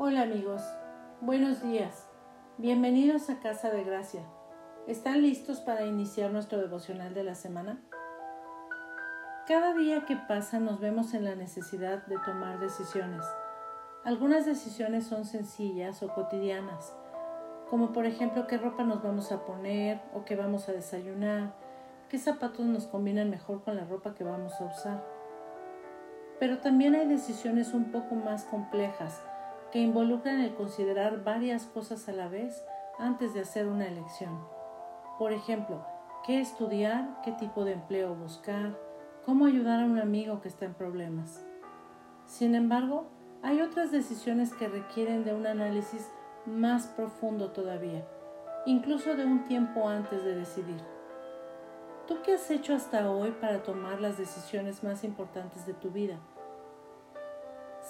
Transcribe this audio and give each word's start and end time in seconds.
Hola 0.00 0.22
amigos, 0.22 0.62
buenos 1.20 1.60
días. 1.60 2.08
Bienvenidos 2.56 3.30
a 3.30 3.40
Casa 3.40 3.70
de 3.70 3.82
Gracia. 3.82 4.22
¿Están 4.86 5.22
listos 5.22 5.58
para 5.58 5.86
iniciar 5.86 6.30
nuestro 6.30 6.60
devocional 6.60 7.14
de 7.14 7.24
la 7.24 7.34
semana? 7.34 7.82
Cada 9.48 9.74
día 9.74 10.04
que 10.06 10.14
pasa 10.14 10.60
nos 10.60 10.78
vemos 10.78 11.14
en 11.14 11.24
la 11.24 11.34
necesidad 11.34 12.06
de 12.06 12.16
tomar 12.24 12.60
decisiones. 12.60 13.24
Algunas 14.04 14.46
decisiones 14.46 15.04
son 15.04 15.24
sencillas 15.24 16.00
o 16.04 16.14
cotidianas, 16.14 16.94
como 17.68 17.92
por 17.92 18.06
ejemplo 18.06 18.46
qué 18.46 18.56
ropa 18.56 18.84
nos 18.84 19.02
vamos 19.02 19.32
a 19.32 19.44
poner 19.44 20.00
o 20.14 20.24
qué 20.24 20.36
vamos 20.36 20.68
a 20.68 20.72
desayunar, 20.74 21.56
qué 22.08 22.18
zapatos 22.18 22.66
nos 22.66 22.86
combinan 22.86 23.30
mejor 23.30 23.64
con 23.64 23.74
la 23.74 23.84
ropa 23.84 24.14
que 24.14 24.22
vamos 24.22 24.60
a 24.60 24.66
usar. 24.66 25.04
Pero 26.38 26.58
también 26.58 26.94
hay 26.94 27.08
decisiones 27.08 27.74
un 27.74 27.90
poco 27.90 28.14
más 28.14 28.44
complejas 28.44 29.20
que 29.72 29.80
involucran 29.80 30.40
el 30.40 30.54
considerar 30.54 31.24
varias 31.24 31.66
cosas 31.66 32.08
a 32.08 32.12
la 32.12 32.28
vez 32.28 32.64
antes 32.98 33.34
de 33.34 33.40
hacer 33.40 33.66
una 33.66 33.86
elección. 33.86 34.38
Por 35.18 35.32
ejemplo, 35.32 35.84
qué 36.24 36.40
estudiar, 36.40 37.20
qué 37.24 37.32
tipo 37.32 37.64
de 37.64 37.72
empleo 37.72 38.14
buscar, 38.14 38.78
cómo 39.24 39.46
ayudar 39.46 39.80
a 39.80 39.86
un 39.86 39.98
amigo 39.98 40.40
que 40.40 40.48
está 40.48 40.64
en 40.64 40.74
problemas. 40.74 41.44
Sin 42.24 42.54
embargo, 42.54 43.06
hay 43.42 43.60
otras 43.60 43.92
decisiones 43.92 44.52
que 44.54 44.68
requieren 44.68 45.24
de 45.24 45.34
un 45.34 45.46
análisis 45.46 46.08
más 46.46 46.86
profundo 46.86 47.50
todavía, 47.52 48.06
incluso 48.66 49.14
de 49.16 49.24
un 49.24 49.44
tiempo 49.44 49.88
antes 49.88 50.24
de 50.24 50.34
decidir. 50.34 50.80
¿Tú 52.06 52.16
qué 52.24 52.34
has 52.34 52.50
hecho 52.50 52.74
hasta 52.74 53.10
hoy 53.10 53.32
para 53.32 53.62
tomar 53.62 54.00
las 54.00 54.16
decisiones 54.16 54.82
más 54.82 55.04
importantes 55.04 55.66
de 55.66 55.74
tu 55.74 55.90
vida? 55.90 56.18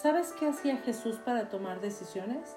¿Sabes 0.00 0.32
qué 0.38 0.46
hacía 0.46 0.76
Jesús 0.76 1.16
para 1.16 1.48
tomar 1.48 1.80
decisiones? 1.80 2.56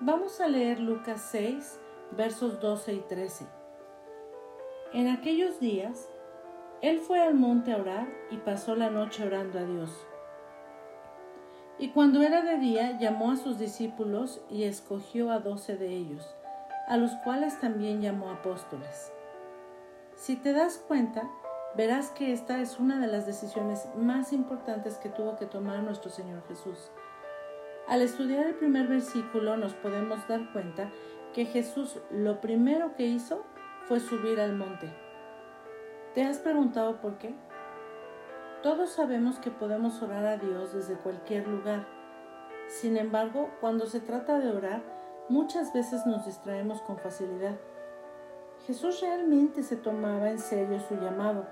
Vamos 0.00 0.40
a 0.40 0.48
leer 0.48 0.80
Lucas 0.80 1.28
6, 1.30 1.78
versos 2.12 2.58
12 2.58 2.94
y 2.94 3.00
13. 3.00 3.44
En 4.94 5.08
aquellos 5.08 5.60
días, 5.60 6.08
Él 6.80 7.00
fue 7.00 7.20
al 7.20 7.34
monte 7.34 7.74
a 7.74 7.76
orar 7.76 8.08
y 8.30 8.38
pasó 8.38 8.74
la 8.74 8.88
noche 8.88 9.26
orando 9.26 9.58
a 9.58 9.64
Dios. 9.64 9.90
Y 11.78 11.90
cuando 11.90 12.22
era 12.22 12.40
de 12.40 12.56
día, 12.56 12.98
llamó 12.98 13.32
a 13.32 13.36
sus 13.36 13.58
discípulos 13.58 14.40
y 14.48 14.62
escogió 14.62 15.30
a 15.30 15.40
doce 15.40 15.76
de 15.76 15.88
ellos, 15.88 16.34
a 16.88 16.96
los 16.96 17.10
cuales 17.24 17.60
también 17.60 18.00
llamó 18.00 18.30
apóstoles. 18.30 19.12
Si 20.16 20.36
te 20.36 20.54
das 20.54 20.78
cuenta, 20.78 21.28
verás 21.76 22.10
que 22.10 22.32
esta 22.32 22.60
es 22.60 22.78
una 22.78 23.00
de 23.00 23.08
las 23.08 23.26
decisiones 23.26 23.88
más 23.96 24.32
importantes 24.32 24.96
que 24.98 25.08
tuvo 25.08 25.36
que 25.36 25.46
tomar 25.46 25.82
nuestro 25.82 26.10
Señor 26.10 26.42
Jesús. 26.46 26.90
Al 27.86 28.00
estudiar 28.00 28.46
el 28.46 28.54
primer 28.54 28.86
versículo 28.86 29.56
nos 29.56 29.74
podemos 29.74 30.26
dar 30.28 30.52
cuenta 30.52 30.90
que 31.34 31.44
Jesús 31.44 31.98
lo 32.10 32.40
primero 32.40 32.94
que 32.94 33.04
hizo 33.04 33.44
fue 33.88 34.00
subir 34.00 34.40
al 34.40 34.54
monte. 34.54 34.88
¿Te 36.14 36.22
has 36.22 36.38
preguntado 36.38 37.00
por 37.00 37.18
qué? 37.18 37.34
Todos 38.62 38.90
sabemos 38.90 39.38
que 39.38 39.50
podemos 39.50 40.00
orar 40.00 40.24
a 40.24 40.38
Dios 40.38 40.72
desde 40.72 40.94
cualquier 40.94 41.46
lugar. 41.46 41.86
Sin 42.68 42.96
embargo, 42.96 43.50
cuando 43.60 43.86
se 43.86 44.00
trata 44.00 44.38
de 44.38 44.50
orar, 44.50 44.82
muchas 45.28 45.74
veces 45.74 46.06
nos 46.06 46.24
distraemos 46.24 46.80
con 46.82 46.96
facilidad. 46.96 47.56
Jesús 48.66 49.02
realmente 49.02 49.62
se 49.62 49.76
tomaba 49.76 50.30
en 50.30 50.38
serio 50.38 50.80
su 50.80 50.94
llamado. 50.94 51.46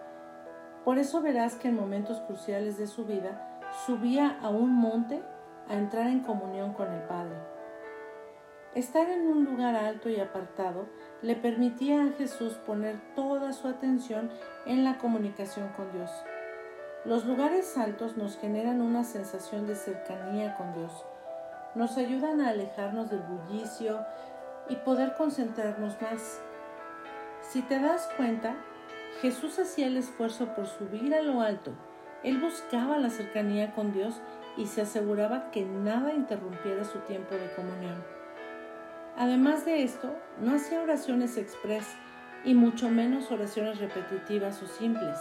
Por 0.85 0.99
eso 0.99 1.21
verás 1.21 1.55
que 1.55 1.69
en 1.69 1.77
momentos 1.77 2.21
cruciales 2.21 2.77
de 2.77 2.87
su 2.87 3.05
vida 3.05 3.61
subía 3.87 4.39
a 4.43 4.49
un 4.49 4.75
monte 4.75 5.23
a 5.69 5.75
entrar 5.75 6.09
en 6.09 6.21
comunión 6.21 6.73
con 6.75 6.93
el 6.93 7.03
Padre. 7.03 7.37
Estar 8.75 9.09
en 9.11 9.27
un 9.27 9.45
lugar 9.45 9.77
alto 9.77 10.09
y 10.09 10.19
apartado 10.19 10.87
le 11.21 11.37
permitía 11.37 12.03
a 12.03 12.13
Jesús 12.13 12.55
poner 12.55 12.99
toda 13.15 13.53
su 13.53 13.69
atención 13.69 14.31
en 14.65 14.83
la 14.83 14.99
comunicación 14.99 15.69
con 15.77 15.93
Dios. 15.93 16.11
Los 17.05 17.27
lugares 17.27 17.77
altos 17.77 18.17
nos 18.17 18.39
generan 18.39 18.81
una 18.81 19.05
sensación 19.05 19.67
de 19.67 19.75
cercanía 19.75 20.57
con 20.57 20.73
Dios. 20.73 21.05
Nos 21.75 21.99
ayudan 21.99 22.41
a 22.41 22.49
alejarnos 22.49 23.11
del 23.11 23.21
bullicio 23.21 24.07
y 24.69 24.77
poder 24.77 25.15
concentrarnos 25.15 26.01
más. 26.01 26.41
Si 27.43 27.61
te 27.63 27.79
das 27.79 28.09
cuenta, 28.17 28.55
Jesús 29.23 29.57
hacía 29.61 29.87
el 29.87 29.97
esfuerzo 29.97 30.49
por 30.57 30.67
subir 30.67 31.15
a 31.15 31.23
lo 31.23 31.43
alto. 31.43 31.71
Él 32.25 32.41
buscaba 32.41 32.99
la 32.99 33.09
cercanía 33.09 33.73
con 33.73 33.93
Dios 33.93 34.21
y 34.57 34.67
se 34.67 34.81
aseguraba 34.81 35.53
que 35.53 35.65
nada 35.65 36.13
interrumpiera 36.13 36.85
su 36.85 36.99
tiempo 36.99 37.37
de 37.37 37.55
comunión. 37.55 38.03
Además 39.17 39.65
de 39.65 39.85
esto, 39.85 40.13
no 40.41 40.57
hacía 40.57 40.83
oraciones 40.83 41.37
express 41.37 41.87
y 42.45 42.55
mucho 42.55 42.89
menos 42.89 43.31
oraciones 43.31 43.79
repetitivas 43.79 44.61
o 44.61 44.67
simples. 44.67 45.17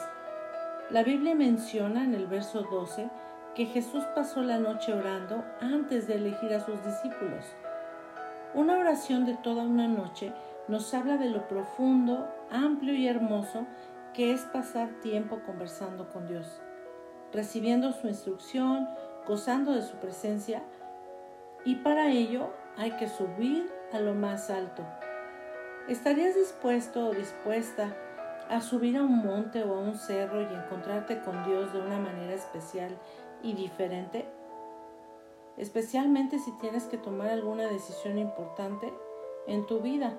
La 0.89 1.03
Biblia 1.03 1.35
menciona 1.35 2.03
en 2.03 2.15
el 2.15 2.25
verso 2.25 2.63
12 2.63 3.07
que 3.53 3.67
Jesús 3.67 4.03
pasó 4.15 4.41
la 4.41 4.57
noche 4.57 4.93
orando 4.93 5.45
antes 5.59 6.07
de 6.07 6.15
elegir 6.15 6.55
a 6.55 6.65
sus 6.65 6.83
discípulos. 6.83 7.45
Una 8.55 8.79
oración 8.79 9.25
de 9.25 9.35
toda 9.35 9.61
una 9.61 9.87
noche 9.87 10.33
nos 10.67 10.93
habla 10.93 11.17
de 11.17 11.29
lo 11.29 11.47
profundo, 11.47 12.27
amplio 12.49 12.93
y 12.95 13.07
hermoso 13.07 13.67
que 14.13 14.33
es 14.33 14.41
pasar 14.41 14.89
tiempo 15.01 15.41
conversando 15.45 16.09
con 16.09 16.27
Dios, 16.27 16.61
recibiendo 17.31 17.93
su 17.93 18.07
instrucción, 18.07 18.87
gozando 19.25 19.73
de 19.73 19.81
su 19.81 19.95
presencia 19.97 20.63
y 21.63 21.75
para 21.75 22.07
ello 22.07 22.49
hay 22.77 22.91
que 22.91 23.07
subir 23.07 23.71
a 23.93 23.99
lo 23.99 24.13
más 24.13 24.49
alto. 24.49 24.83
¿Estarías 25.87 26.35
dispuesto 26.35 27.07
o 27.07 27.11
dispuesta 27.11 27.95
a 28.49 28.61
subir 28.61 28.97
a 28.97 29.03
un 29.03 29.23
monte 29.23 29.63
o 29.63 29.75
a 29.75 29.79
un 29.79 29.95
cerro 29.95 30.41
y 30.41 30.53
encontrarte 30.53 31.21
con 31.21 31.43
Dios 31.45 31.71
de 31.73 31.79
una 31.79 31.99
manera 31.99 32.33
especial 32.33 32.97
y 33.41 33.53
diferente? 33.53 34.25
Especialmente 35.57 36.39
si 36.39 36.51
tienes 36.59 36.85
que 36.85 36.97
tomar 36.97 37.29
alguna 37.29 37.67
decisión 37.67 38.17
importante 38.17 38.91
en 39.47 39.65
tu 39.67 39.79
vida. 39.79 40.17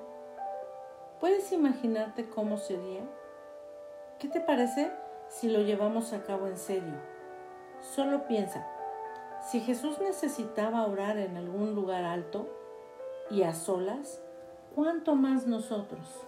¿Puedes 1.21 1.53
imaginarte 1.53 2.29
cómo 2.29 2.57
sería? 2.57 3.03
¿Qué 4.23 4.29
te 4.29 4.41
parece 4.41 4.93
si 5.27 5.49
lo 5.49 5.63
llevamos 5.63 6.13
a 6.13 6.23
cabo 6.23 6.47
en 6.47 6.57
serio? 6.57 6.95
Solo 7.81 8.29
piensa, 8.29 8.65
si 9.51 9.59
Jesús 9.59 9.99
necesitaba 9.99 10.87
orar 10.87 11.19
en 11.19 11.37
algún 11.37 11.75
lugar 11.75 12.05
alto 12.05 12.47
y 13.31 13.43
a 13.43 13.53
solas, 13.53 14.23
¿cuánto 14.77 15.17
más 15.17 15.49
nosotros? 15.49 16.25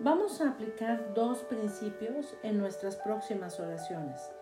Vamos 0.00 0.40
a 0.40 0.48
aplicar 0.48 1.12
dos 1.12 1.40
principios 1.40 2.34
en 2.42 2.56
nuestras 2.56 2.96
próximas 2.96 3.60
oraciones. 3.60 4.32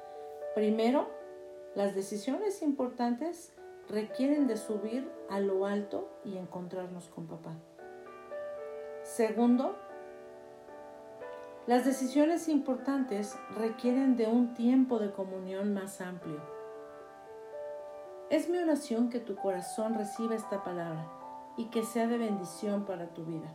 Primero, 0.54 1.08
las 1.74 1.96
decisiones 1.96 2.62
importantes 2.62 3.52
requieren 3.88 4.46
de 4.46 4.58
subir 4.58 5.10
a 5.28 5.40
lo 5.40 5.66
alto 5.66 6.08
y 6.24 6.38
encontrarnos 6.38 7.08
con 7.08 7.26
papá. 7.26 7.56
Segundo, 9.02 9.74
las 11.70 11.84
decisiones 11.84 12.48
importantes 12.48 13.38
requieren 13.56 14.16
de 14.16 14.26
un 14.26 14.54
tiempo 14.54 14.98
de 14.98 15.12
comunión 15.12 15.72
más 15.72 16.00
amplio. 16.00 16.40
Es 18.28 18.48
mi 18.48 18.58
oración 18.58 19.08
que 19.08 19.20
tu 19.20 19.36
corazón 19.36 19.94
reciba 19.94 20.34
esta 20.34 20.64
palabra 20.64 21.08
y 21.56 21.66
que 21.66 21.84
sea 21.84 22.08
de 22.08 22.18
bendición 22.18 22.86
para 22.86 23.14
tu 23.14 23.24
vida. 23.24 23.54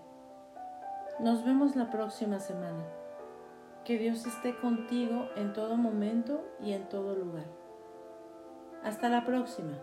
Nos 1.20 1.44
vemos 1.44 1.76
la 1.76 1.90
próxima 1.90 2.40
semana. 2.40 2.86
Que 3.84 3.98
Dios 3.98 4.26
esté 4.26 4.58
contigo 4.62 5.28
en 5.36 5.52
todo 5.52 5.76
momento 5.76 6.42
y 6.62 6.72
en 6.72 6.88
todo 6.88 7.18
lugar. 7.18 7.48
Hasta 8.82 9.10
la 9.10 9.26
próxima. 9.26 9.78